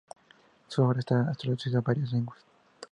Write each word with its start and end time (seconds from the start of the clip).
Su 0.67 0.81
obra 0.81 0.97
está 0.97 1.31
traducida 1.35 1.77
a 1.77 1.81
varias 1.83 2.11
lenguas. 2.11 2.39